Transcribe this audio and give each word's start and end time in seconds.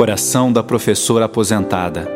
Oração 0.00 0.50
da 0.50 0.62
professora 0.62 1.26
aposentada. 1.26 2.08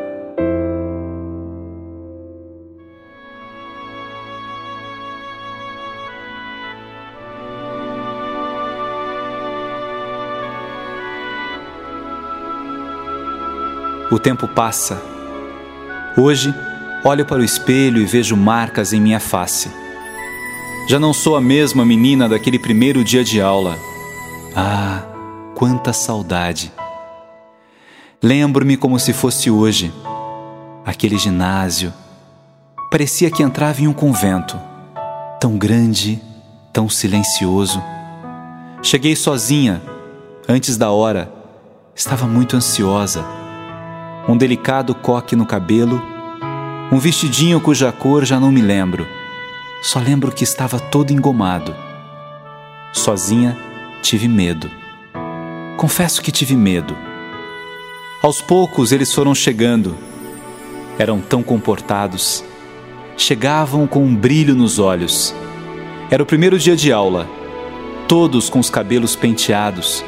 O 14.11 14.19
tempo 14.19 14.49
passa. 14.49 15.03
Hoje, 16.17 16.55
olho 17.05 17.27
para 17.27 17.43
o 17.43 17.45
espelho 17.45 18.01
e 18.01 18.07
vejo 18.07 18.35
marcas 18.35 18.95
em 18.95 19.01
minha 19.03 19.21
face. 19.21 19.71
Já 20.89 20.99
não 20.99 21.13
sou 21.13 21.37
a 21.37 21.41
mesma 21.43 21.85
menina 21.85 22.31
daquele 22.31 22.59
primeiro 22.59 23.05
dia 23.05 23.23
de 23.23 23.43
aula. 23.43 23.77
Ah, 24.57 25.03
quanta 25.55 25.93
saudade! 25.93 26.73
Lembro-me 28.25 28.79
como 28.79 28.99
se 28.99 29.13
fosse 29.13 29.51
hoje. 29.51 29.93
Aquele 30.83 31.19
ginásio. 31.19 31.93
Parecia 32.91 33.31
que 33.31 33.43
entrava 33.43 33.83
em 33.83 33.87
um 33.87 33.93
convento. 33.93 34.59
Tão 35.39 35.59
grande, 35.59 36.19
tão 36.73 36.89
silencioso. 36.89 37.83
Cheguei 38.83 39.15
sozinha, 39.15 39.83
antes 40.49 40.79
da 40.79 40.91
hora. 40.91 41.31
Estava 41.95 42.27
muito 42.27 42.57
ansiosa. 42.57 43.23
Um 44.27 44.39
delicado 44.39 44.95
coque 44.95 45.37
no 45.37 45.45
cabelo, 45.45 46.03
um 46.91 46.99
vestidinho 46.99 47.61
cuja 47.61 47.93
cor 47.93 48.25
já 48.25 48.41
não 48.41 48.51
me 48.51 48.63
lembro. 48.63 49.07
Só 49.83 49.99
lembro 49.99 50.33
que 50.33 50.45
estava 50.45 50.81
todo 50.81 51.11
engomado. 51.11 51.77
Sozinha, 52.91 53.55
tive 54.01 54.29
medo. 54.29 54.71
Confesso 55.77 56.23
que 56.23 56.33
tive 56.33 56.57
medo. 56.57 56.97
Aos 58.25 58.41
poucos 58.41 58.91
eles 58.91 59.13
foram 59.13 59.35
chegando. 59.35 59.99
Eram 60.99 61.21
tão 61.21 61.43
comportados. 61.43 62.43
Chegavam 63.19 63.87
com 63.87 64.03
um 64.03 64.17
brilho 64.17 64.55
nos 64.55 64.79
olhos. 64.79 65.35
Era 66.11 66.23
o 66.23 66.27
primeiro 66.27 66.59
dia 66.59 66.75
de 66.75 66.91
aula, 66.91 67.29
todos 68.09 68.49
com 68.49 68.59
os 68.59 68.71
cabelos 68.71 69.15
penteados. 69.15 70.03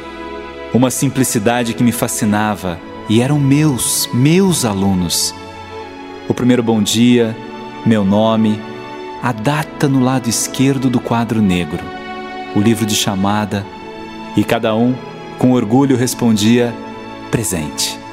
Uma 0.72 0.90
simplicidade 0.90 1.74
que 1.74 1.84
me 1.84 1.92
fascinava 1.92 2.80
e 3.06 3.20
eram 3.20 3.38
meus, 3.38 4.08
meus 4.14 4.64
alunos. 4.64 5.34
O 6.26 6.32
primeiro 6.32 6.62
bom 6.62 6.82
dia, 6.82 7.36
meu 7.84 8.02
nome, 8.02 8.58
a 9.22 9.30
data 9.30 9.88
no 9.88 10.00
lado 10.00 10.26
esquerdo 10.26 10.88
do 10.88 11.00
quadro 11.00 11.42
negro, 11.42 11.84
o 12.54 12.60
livro 12.60 12.86
de 12.86 12.94
chamada, 12.94 13.62
e 14.34 14.42
cada 14.42 14.74
um, 14.74 14.94
com 15.38 15.52
orgulho, 15.52 15.98
respondia: 15.98 16.74
presente. 17.30 18.05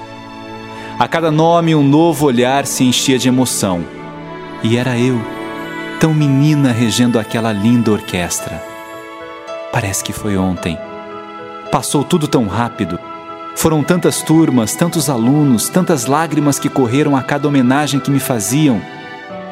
A 1.04 1.08
cada 1.10 1.30
nome, 1.30 1.76
um 1.76 1.84
novo 1.84 2.26
olhar 2.26 2.66
se 2.66 2.86
enchia 2.86 3.20
de 3.20 3.28
emoção. 3.28 3.84
E 4.64 4.78
era 4.78 4.98
eu, 4.98 5.22
tão 6.00 6.14
menina 6.14 6.72
regendo 6.72 7.20
aquela 7.20 7.52
linda 7.52 7.92
orquestra. 7.92 8.64
Parece 9.70 10.02
que 10.02 10.14
foi 10.14 10.38
ontem. 10.38 10.78
Passou 11.70 12.06
tudo 12.06 12.26
tão 12.26 12.48
rápido. 12.48 12.98
Foram 13.54 13.84
tantas 13.84 14.22
turmas, 14.22 14.76
tantos 14.76 15.10
alunos, 15.10 15.68
tantas 15.68 16.06
lágrimas 16.06 16.58
que 16.58 16.70
correram 16.70 17.18
a 17.18 17.22
cada 17.22 17.50
homenagem 17.50 18.00
que 18.00 18.10
me 18.10 18.22
faziam. 18.22 18.82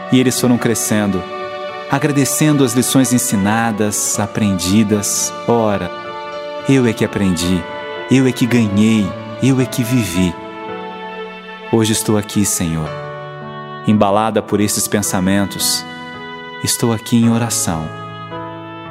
E 0.09 0.22
eles 0.22 0.39
foram 0.39 0.57
crescendo, 0.57 1.22
agradecendo 1.91 2.63
as 2.63 2.72
lições 2.72 3.11
ensinadas, 3.11 4.17
aprendidas. 4.17 5.33
Ora, 5.49 5.91
eu 6.69 6.85
é 6.85 6.94
que 6.94 7.03
aprendi, 7.03 7.61
eu 8.09 8.25
é 8.25 8.31
que 8.31 8.45
ganhei, 8.45 9.05
eu 9.44 9.59
é 9.59 9.66
que 9.66 9.83
vivi. 9.83 10.33
Hoje 11.73 11.94
estou 11.94 12.17
aqui, 12.17 12.44
Senhor, 12.44 12.89
embalada 13.88 14.41
por 14.41 14.59
esses 14.59 14.89
pensamentos. 14.89 15.86
Estou 16.66 16.91
aqui 16.91 17.16
em 17.16 17.29
oração. 17.29 17.88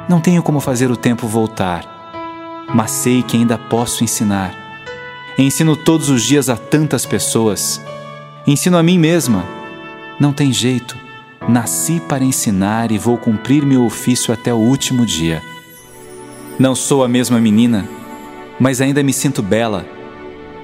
Não 0.09 0.19
tenho 0.19 0.41
como 0.41 0.59
fazer 0.59 0.89
o 0.89 0.97
tempo 0.97 1.27
voltar, 1.27 1.85
mas 2.73 2.89
sei 2.89 3.21
que 3.21 3.37
ainda 3.37 3.55
posso 3.55 4.03
ensinar. 4.03 4.55
Ensino 5.37 5.75
todos 5.75 6.09
os 6.09 6.23
dias 6.23 6.49
a 6.49 6.57
tantas 6.57 7.05
pessoas. 7.05 7.79
Ensino 8.47 8.79
a 8.79 8.81
mim 8.81 8.97
mesma. 8.97 9.45
Não 10.19 10.33
tem 10.33 10.51
jeito. 10.51 10.97
Nasci 11.47 11.99
para 11.99 12.23
ensinar 12.23 12.91
e 12.91 12.97
vou 12.97 13.15
cumprir 13.15 13.63
meu 13.63 13.85
ofício 13.85 14.33
até 14.33 14.51
o 14.51 14.57
último 14.57 15.05
dia. 15.05 15.43
Não 16.57 16.73
sou 16.73 17.03
a 17.03 17.07
mesma 17.07 17.39
menina, 17.39 17.87
mas 18.59 18.81
ainda 18.81 19.03
me 19.03 19.13
sinto 19.13 19.43
bela 19.43 19.85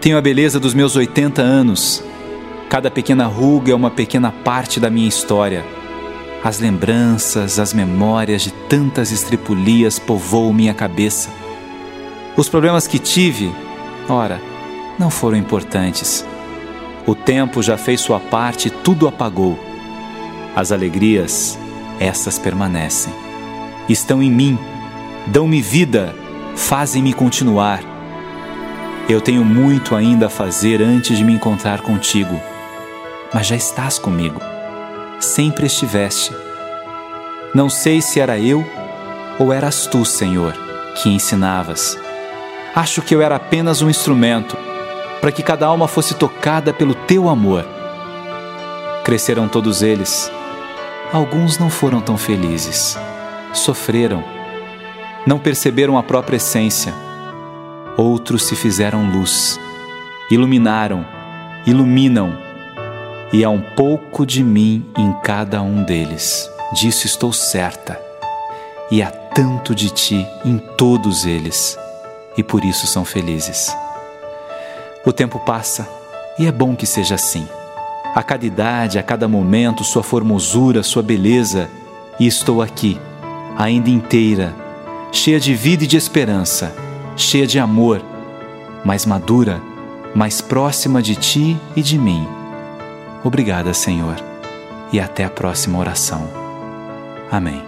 tenho 0.08 0.18
a 0.18 0.22
beleza 0.22 0.60
dos 0.60 0.74
meus 0.74 0.96
80 0.96 1.42
anos. 1.42 2.04
Cada 2.70 2.92
pequena 2.92 3.26
ruga 3.26 3.72
é 3.72 3.76
uma 3.76 3.90
pequena 3.90 4.32
parte 4.32 4.80
da 4.80 4.90
minha 4.90 5.08
história. 5.08 5.66
As 6.44 6.60
lembranças, 6.60 7.60
as 7.60 7.74
memórias 7.74 8.42
de 8.42 8.52
tantas 8.52 9.12
estripulias 9.12 9.98
povoam 9.98 10.52
minha 10.52 10.74
cabeça. 10.74 11.30
Os 12.36 12.50
problemas 12.50 12.86
que 12.86 13.00
tive, 13.00 13.52
ora, 14.10 14.42
não 15.00 15.10
foram 15.10 15.38
importantes. 15.38 16.26
O 17.06 17.16
tempo 17.16 17.64
já 17.64 17.78
fez 17.78 18.02
sua 18.02 18.20
parte 18.20 18.68
e 18.68 18.72
tudo 18.72 19.08
apagou. 19.08 19.58
As 20.56 20.72
alegrias, 20.72 21.58
essas 22.00 22.38
permanecem. 22.38 23.14
Estão 23.88 24.22
em 24.22 24.30
mim, 24.30 24.60
dão-me 25.26 25.62
vida, 25.62 26.14
fazem-me 26.54 27.14
continuar 27.14 27.98
eu 29.10 29.22
tenho 29.22 29.46
muito 29.46 29.96
ainda 29.96 30.26
a 30.26 30.30
fazer 30.30 30.82
antes 30.82 31.18
de 31.18 31.24
me 31.24 31.32
encontrar 31.32 31.80
contigo, 31.80 32.42
mas 33.34 33.48
já 33.48 33.56
estás 33.56 33.98
comigo. 34.00 34.42
Sempre 35.20 35.66
estiveste. 35.66 36.34
Não 37.54 37.70
sei 37.70 38.02
se 38.02 38.20
era 38.20 38.40
eu 38.40 38.66
ou 39.40 39.54
eras 39.54 39.88
tu, 39.88 40.06
Senhor, 40.06 40.54
que 40.96 41.10
ensinavas. 41.10 41.98
Acho 42.76 43.02
que 43.02 43.16
eu 43.16 43.22
era 43.22 43.36
apenas 43.36 43.82
um 43.82 43.90
instrumento 43.90 44.58
para 45.20 45.32
que 45.32 45.42
cada 45.42 45.66
alma 45.66 45.88
fosse 45.88 46.14
tocada 46.14 46.74
pelo 46.74 46.94
teu 46.94 47.30
amor. 47.30 47.66
Cresceram 49.04 49.48
todos 49.48 49.82
eles. 49.82 50.32
Alguns 51.12 51.58
não 51.58 51.70
foram 51.70 52.02
tão 52.02 52.18
felizes. 52.18 52.98
Sofreram. 53.54 54.24
Não 55.26 55.40
perceberam 55.40 55.98
a 55.98 56.04
própria 56.04 56.38
essência 56.38 56.94
outros 57.98 58.44
se 58.44 58.56
fizeram 58.56 59.10
luz, 59.10 59.60
iluminaram, 60.30 61.04
iluminam, 61.66 62.38
e 63.32 63.44
há 63.44 63.50
um 63.50 63.62
pouco 63.62 64.26
de 64.26 64.44
mim 64.44 64.86
em 64.98 65.14
cada 65.24 65.62
um 65.62 65.84
deles. 65.84 66.50
Disso 66.74 67.06
estou 67.06 67.32
certa. 67.32 68.00
E 68.90 69.02
há 69.02 69.12
tanto 69.12 69.76
de 69.76 69.90
ti 69.90 70.26
em 70.46 70.58
todos 70.78 71.26
eles, 71.26 71.78
e 72.38 72.44
por 72.44 72.64
isso 72.64 72.88
são 72.88 73.04
felizes. 73.04 73.76
O 75.06 75.12
tempo 75.12 75.40
passa, 75.40 75.88
e 76.40 76.46
é 76.46 76.52
bom 76.52 76.76
que 76.76 76.86
seja 76.86 77.16
assim. 77.16 77.48
A 78.16 78.24
cada 78.24 78.46
idade, 78.46 78.98
a 78.98 79.04
cada 79.04 79.28
momento, 79.28 79.84
sua 79.84 80.04
formosura, 80.04 80.84
sua 80.84 81.04
beleza, 81.04 81.70
e 82.20 82.26
estou 82.26 82.62
aqui, 82.62 83.00
ainda 83.58 83.90
inteira, 83.90 84.56
cheia 85.12 85.40
de 85.40 85.54
vida 85.54 85.84
e 85.84 85.88
de 85.88 85.98
esperança 85.98 86.74
cheia 87.18 87.48
de 87.48 87.58
amor, 87.58 88.02
mais 88.86 89.06
madura, 89.06 89.60
mais 90.14 90.40
próxima 90.40 91.02
de 91.02 91.16
ti 91.16 91.58
e 91.76 91.82
de 91.82 91.98
mim. 91.98 92.26
Obrigada, 93.28 93.74
Senhor, 93.74 94.16
e 94.90 95.02
até 95.02 95.26
a 95.26 95.30
próxima 95.30 95.78
oração. 95.78 96.30
Amém. 97.30 97.62